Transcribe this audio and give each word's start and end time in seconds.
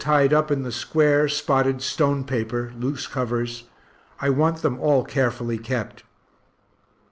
tied 0.03 0.33
up 0.33 0.49
in 0.49 0.63
the 0.63 0.71
square, 0.71 1.27
spotted 1.29 1.79
(stone 1.79 2.23
paper) 2.23 2.73
loose 2.75 3.05
covers 3.05 3.65
I 4.19 4.31
want 4.31 4.63
them 4.63 4.79
all 4.79 5.03
carefully 5.03 5.59
kept. 5.59 6.01